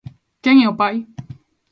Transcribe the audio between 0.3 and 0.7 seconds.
Quen é